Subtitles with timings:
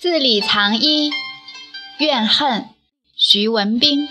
[0.00, 1.10] 字里藏一，
[1.98, 2.66] 怨恨。
[3.16, 4.08] 徐文斌。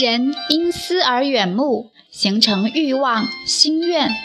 [0.00, 4.16] 人因思而远目，形成欲望、心愿。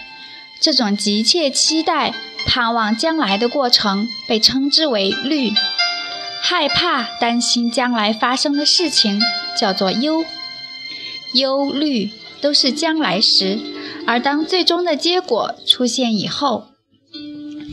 [0.62, 2.14] 这种急切期待、
[2.48, 5.52] 盼望将来的过程，被称之为虑。
[6.42, 9.20] 害怕、担心将来发生的事情，
[9.60, 10.24] 叫做忧。
[11.34, 13.60] 忧虑都是将来时，
[14.08, 16.71] 而当最终的结果出现以后。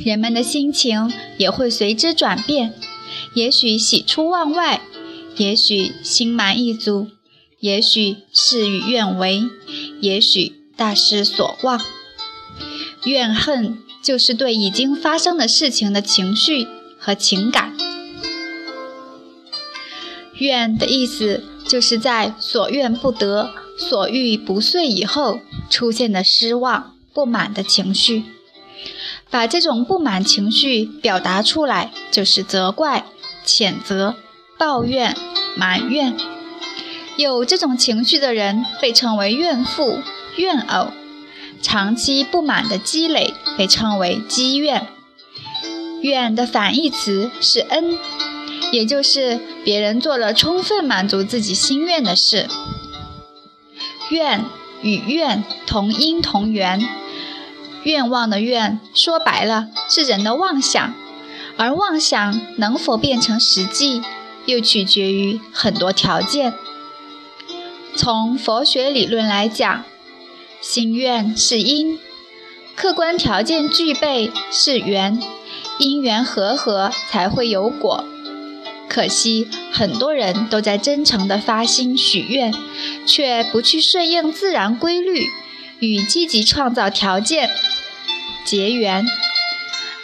[0.09, 2.73] 人们的心情也会随之转变，
[3.35, 4.81] 也许喜出望外，
[5.37, 7.09] 也许心满意足，
[7.61, 9.43] 也许事与愿违，
[10.01, 11.79] 也许大失所望。
[13.05, 16.67] 怨恨就是对已经发生的事情的情绪
[16.99, 17.77] 和情感。
[20.39, 28.25] 怨的意思就是在所愿不得、所欲不遂以后出现的失望、不满的情绪。
[29.31, 33.05] 把这种不满情绪表达出来，就是责怪、
[33.45, 34.17] 谴责、
[34.57, 35.15] 抱怨、
[35.57, 36.17] 埋怨。
[37.17, 39.99] 有这种情绪的人被称为怨妇、
[40.37, 40.89] 怨偶。
[41.61, 44.87] 长期不满的积累被称为积怨。
[46.03, 47.99] 怨的反义词是恩，
[48.71, 52.47] 也就是别人做了充分满足自己心愿的事。
[54.11, 54.45] 怨
[54.83, 56.89] 与怨同音同源。
[57.85, 60.95] 愿望的愿，说白了是人的妄想，
[61.57, 64.03] 而妄想能否变成实际，
[64.47, 66.55] 又取决于很多条件。
[67.97, 69.85] 从佛学理论来讲，
[70.61, 71.99] 心愿是因，
[72.77, 75.21] 客观条件具备是缘，
[75.79, 78.05] 因缘和合才会有果。
[78.89, 82.55] 可惜很多人都在真诚地发心许愿，
[83.07, 85.29] 却不去顺应自然规律。
[85.81, 87.51] 与积极创造条件
[88.45, 89.07] 结缘，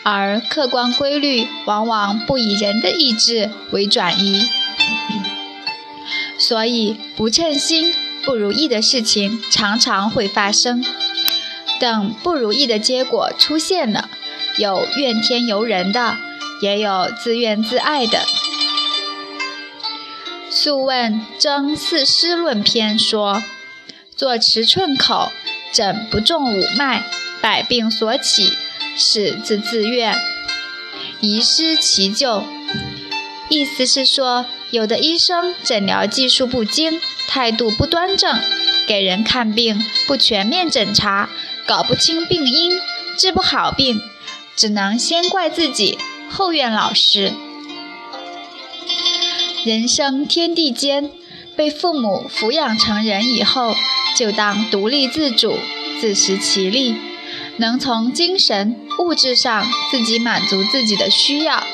[0.02, 4.48] 而客观规律往往不以人的意志为转移，
[6.38, 7.92] 所以不称心、
[8.24, 10.84] 不如意的事情常常会发生。
[11.80, 14.08] 等不如意的结果出现了，
[14.58, 16.16] 有怨天尤人的，
[16.62, 18.18] 也有自怨自艾的。
[20.48, 23.42] 《素问·征四师论篇》说
[24.16, 25.32] ：“坐持寸口。”
[25.74, 27.04] 诊不中五脉，
[27.42, 28.56] 百病所起，
[28.96, 30.16] 始自自愿，
[31.20, 32.44] 遗失其咎。
[33.48, 38.38] 意思是说，有的医生诊疗技术不精，态度不端正，
[38.86, 41.28] 给人看病不全面诊查，
[41.66, 42.78] 搞不清病因，
[43.18, 44.00] 治不好病，
[44.54, 45.98] 只能先怪自己，
[46.30, 47.32] 后怨老师。
[49.64, 51.10] 人生天地间，
[51.56, 53.74] 被父母抚养成人以后。
[54.16, 55.58] 就当独立自主、
[56.00, 56.94] 自食其力，
[57.56, 61.64] 能从精神、物质上自己满足自己的需要。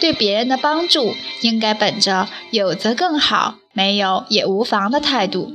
[0.00, 5.52] 对别人的帮助，应该本着有则更好，没有也无妨的态度。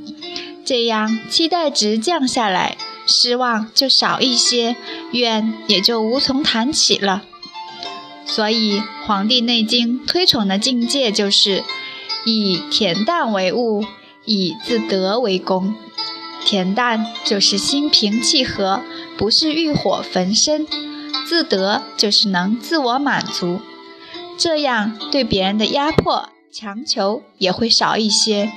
[0.66, 4.76] 这样期待值降下来，失望就少一些，
[5.12, 7.22] 怨也就无从谈起了。
[8.26, 11.64] 所以，《黄帝内经》推崇的境界就是
[12.24, 13.84] 以恬淡为物，
[14.24, 15.74] 以自得为功。
[16.44, 18.82] 恬淡就是心平气和，
[19.16, 20.66] 不是欲火焚身；
[21.26, 23.60] 自得就是能自我满足，
[24.36, 28.52] 这样对别人的压迫、强求也会少一些。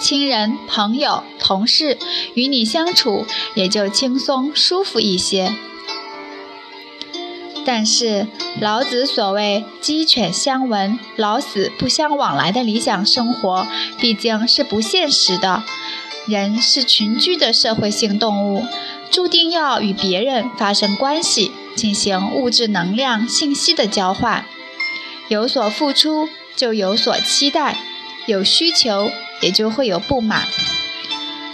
[0.00, 1.98] 亲人、朋友、同事
[2.34, 5.54] 与你相处也就轻松舒服一些。
[7.64, 8.26] 但是
[8.60, 13.66] 老子所谓“鸡犬相闻，老死不相往来”的理想生活，
[13.98, 15.62] 毕竟是不现实的。
[16.26, 18.64] 人是群居的社会性动物，
[19.10, 24.44] 注定要与别人发生关系，进行物质、能量、信息的交换。
[25.28, 27.76] 有所付出，就有所期待；
[28.26, 30.42] 有需求，也就会有不满。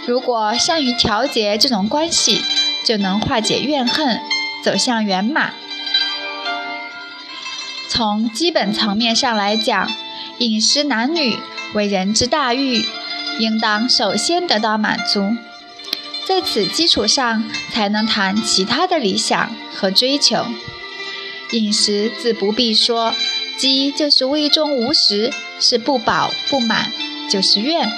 [0.05, 2.41] 如果善于调节这种关系，
[2.83, 4.19] 就能化解怨恨，
[4.63, 5.53] 走向圆满。
[7.89, 9.89] 从基本层面上来讲，
[10.37, 11.37] 饮食男女
[11.73, 12.85] 为人之大欲。
[13.39, 15.33] 应当首先得到满足，
[16.27, 20.45] 在此基础上才能谈其他的理想和追求。
[21.51, 23.15] 饮食自不必说，
[23.57, 26.91] 饥就是胃中无食，是不饱不满，
[27.29, 27.89] 就是怨。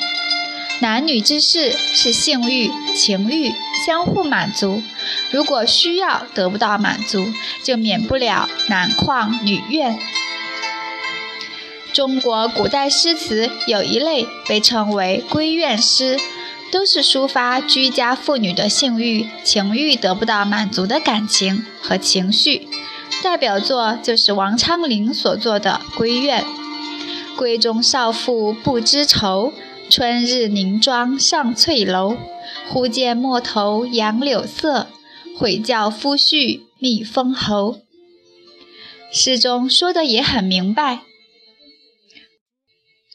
[0.82, 3.54] 男女之事是性欲、情欲
[3.86, 4.82] 相互满足，
[5.30, 7.32] 如果需要得不到满足，
[7.64, 10.00] 就免不了男旷女怨。
[11.94, 16.18] 中国古代诗词有一类被称为闺怨诗，
[16.72, 22.68] 都是抒发居家妇女的性欲、情欲得不到满足的感情和情绪，
[23.22, 26.44] 代表作就是王昌龄所作的《闺怨》
[27.38, 29.54] ：“闺中少妇不知愁，
[29.92, 32.18] 春日凝妆上翠楼。
[32.70, 34.88] 忽见陌头杨柳色，
[35.38, 37.82] 悔教夫婿觅封侯。”
[39.12, 41.02] 诗中说的也很明白，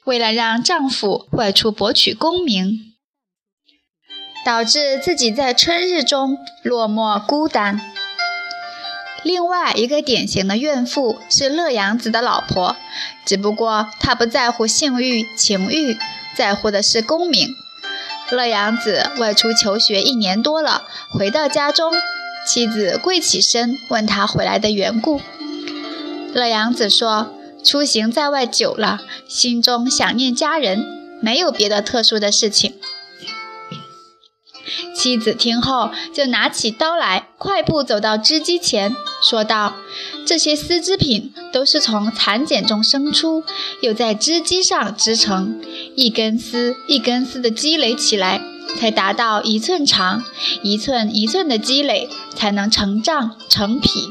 [0.04, 2.92] 为了让丈夫外出博取功名，
[4.44, 7.80] 导致自己在春日中落寞孤单。
[9.22, 12.76] 另外一个典型的怨妇是乐阳子的老婆，
[13.24, 15.96] 只不过她不在乎性欲、情欲，
[16.36, 17.56] 在乎的是功名。
[18.30, 21.92] 乐羊子外出求学一年多了，回到家中，
[22.46, 25.20] 妻子跪起身问他回来的缘故。
[26.34, 27.32] 乐羊子说
[27.64, 30.84] ：“出行在外久了，心中想念家人，
[31.22, 32.74] 没有别的特殊的事情。”
[34.94, 39.74] 妻子听后，就拿起刀来，快步走到织机前，说道
[40.26, 43.44] ：“这些丝织品都是从蚕茧中生出，
[43.80, 45.60] 又在织机上织成，
[45.94, 48.40] 一根丝一根丝的积累起来，
[48.78, 50.24] 才达到一寸长，
[50.62, 54.08] 一寸一寸的积累，才能成丈成匹。”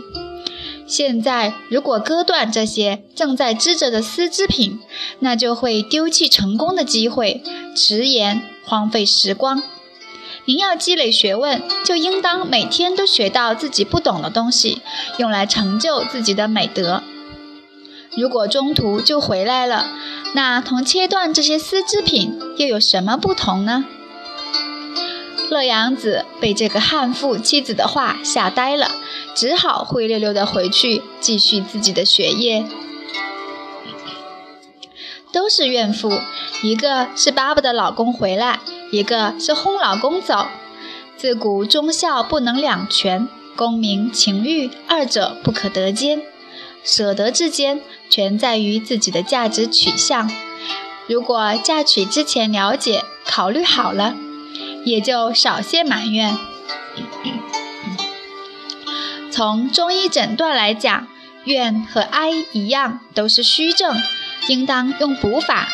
[0.88, 4.80] 现在，如果割断这些正在织着的丝织品，
[5.18, 7.42] 那就会丢弃成功的机会，
[7.76, 9.64] 迟延荒废时光。
[10.46, 14.82] 您要积累学问，就应当每天都学到自己不懂的东西，
[15.18, 17.02] 用来成就自己的美德。
[18.16, 19.88] 如果中途就回来了，
[20.36, 23.86] 那同切断这些丝织品又有什么不同呢？
[25.50, 28.92] 乐阳子被这个悍妇妻子的话吓呆了，
[29.36, 32.66] 只好灰溜溜地回去继续自己的学业。
[35.36, 36.22] 都是怨妇，
[36.64, 40.48] 一个是巴不得老公回来，一个是轰老公走。
[41.18, 43.28] 自古忠孝不能两全，
[43.58, 46.22] 功名情欲二者不可得兼，
[46.86, 50.32] 舍得之间全在于自己的价值取向。
[51.08, 54.16] 如果嫁娶之前了解、考虑好了。
[54.86, 56.38] 也就少些埋怨。
[59.32, 61.08] 从中医诊断来讲，
[61.44, 64.00] 怨和哀一样，都是虚症，
[64.48, 65.68] 应当用补法。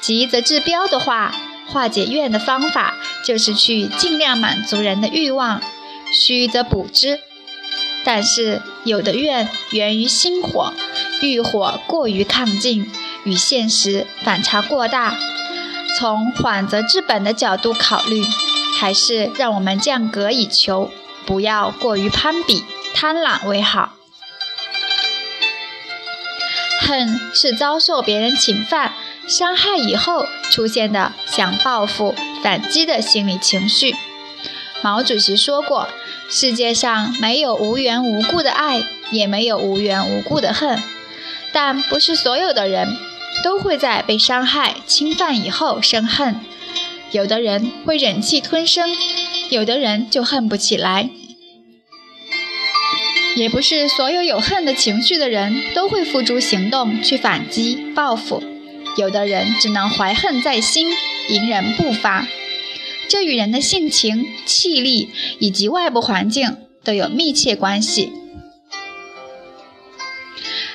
[0.00, 1.34] 急则治标的话，
[1.66, 2.94] 化解怨的方法
[3.24, 5.62] 就是去尽量满足人的欲望，
[6.12, 7.20] 虚则补之。
[8.04, 10.72] 但是有的怨源于心火，
[11.22, 12.90] 欲火过于亢进，
[13.22, 15.16] 与现实反差过大。
[15.96, 18.24] 从缓则治本的角度考虑，
[18.76, 20.90] 还是让我们降格以求，
[21.24, 23.92] 不要过于攀比、贪婪为好。
[26.82, 28.92] 恨是遭受别人侵犯、
[29.26, 33.94] 伤害以后出现的想报复、反击的心理情绪。
[34.82, 35.88] 毛主席说过
[36.28, 40.82] ：“世界上没有无缘无故的爱，也没有无缘无故的恨，
[41.52, 42.88] 但不是所有的人。”
[43.42, 46.38] 都会在被伤害、侵犯以后生恨，
[47.12, 48.86] 有的人会忍气吞声，
[49.48, 51.08] 有的人就恨不起来。
[53.36, 58.42] 也不是所有有恨的情绪的人都会付诸行动去反击报复，
[58.96, 60.90] 有的人只能怀恨在心，
[61.28, 62.26] 隐忍不发。
[63.08, 68.12] 这与人的性情、气力以及外部环境都有密切关系。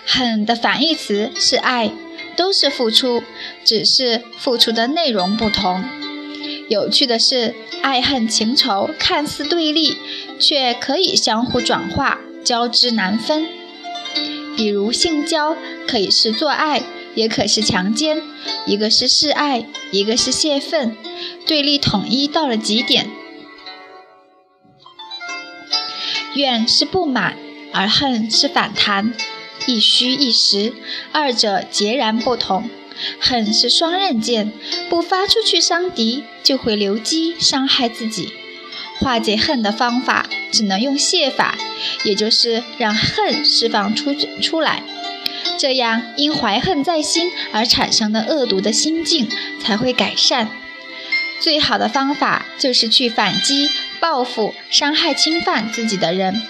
[0.05, 1.91] 恨的反义词是爱。
[2.35, 3.23] 都是付出，
[3.65, 5.83] 只是付出的内容不同。
[6.69, 9.97] 有趣的是，爱恨情仇看似对立，
[10.37, 13.45] 却可以相互转化，交织难分。
[14.55, 16.81] 比如性交可以是做爱，
[17.13, 18.19] 也可是强奸；
[18.65, 20.95] 一个是示爱，一个是泄愤，
[21.45, 23.09] 对立统一到了极点。
[26.35, 27.35] 怨是不满，
[27.73, 29.13] 而恨是反弹。
[29.65, 30.73] 一虚一实，
[31.11, 32.69] 二者截然不同。
[33.19, 34.53] 恨是双刃剑，
[34.89, 38.31] 不发出去伤敌，就会留机伤害自己。
[38.99, 41.57] 化解恨的方法，只能用泄法，
[42.03, 44.83] 也就是让恨释放出出来，
[45.57, 49.29] 这样因怀恨在心而产生的恶毒的心境
[49.61, 50.49] 才会改善。
[51.39, 56.41] 最好的方法就是去反击、报复伤害、侵犯自己的人。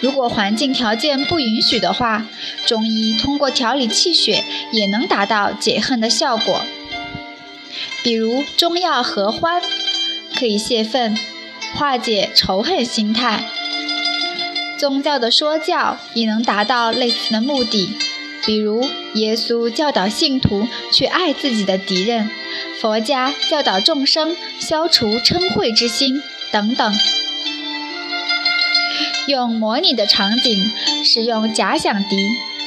[0.00, 2.24] 如果环境条件不允许的话，
[2.64, 6.62] 中医通过调理气血也能达到解恨的效果。
[8.04, 9.60] 比如中药合欢
[10.38, 11.18] 可以泄愤，
[11.74, 13.44] 化解仇恨心态。
[14.78, 17.92] 宗教的说教也能达到类似的目的，
[18.46, 22.30] 比如耶稣教导信徒去爱自己的敌人，
[22.80, 26.22] 佛家教导众生消除嗔恚之心
[26.52, 26.94] 等等。
[29.26, 30.70] 用模拟的场景，
[31.04, 32.16] 使用假想敌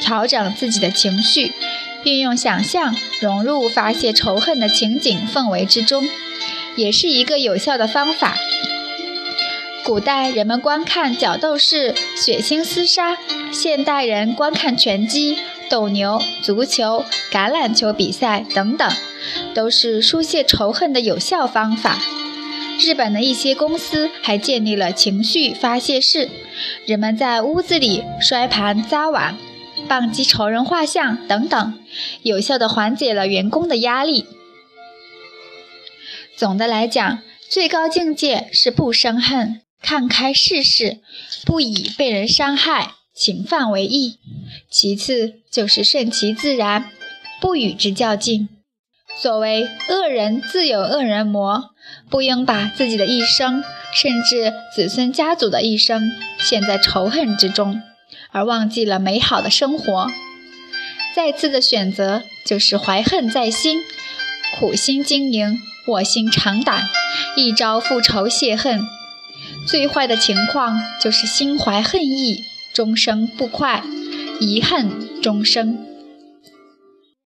[0.00, 1.52] 调整自己的情绪，
[2.04, 6.06] 并用想象融入发泄仇恨的情景氛围之中，
[6.76, 8.36] 也是一个有效的方法。
[9.84, 13.16] 古代人们观看角斗士血腥厮杀，
[13.52, 18.90] 现代人观看拳击、斗牛、足球、橄榄球比赛等等，
[19.54, 21.98] 都是疏泄仇恨的有效方法。
[22.80, 26.30] 日本的一些公司还建立了情绪发泄室，
[26.86, 29.36] 人们在屋子里摔盘砸碗、
[29.88, 31.74] 棒击仇人画像等等，
[32.22, 34.26] 有效地缓解了员工的压力。
[36.36, 39.60] 总的来讲，最高境界是不生恨。
[39.82, 41.00] 看开世事，
[41.44, 44.18] 不以被人伤害、侵犯为意；
[44.70, 46.90] 其次就是顺其自然，
[47.40, 48.48] 不与之较劲。
[49.20, 51.74] 所谓恶人自有恶人磨，
[52.08, 53.62] 不应把自己的一生，
[53.94, 57.82] 甚至子孙家族的一生，陷在仇恨之中，
[58.30, 60.10] 而忘记了美好的生活。
[61.14, 63.80] 再次的选择就是怀恨在心，
[64.58, 65.58] 苦心经营，
[65.88, 66.88] 卧薪尝胆，
[67.36, 68.80] 一朝复仇泄恨。
[69.66, 73.82] 最坏的情况就是心怀恨意，终生不快，
[74.40, 75.91] 遗恨终生。